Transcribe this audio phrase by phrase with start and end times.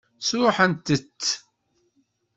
[0.27, 1.23] Sṛuḥent-tt?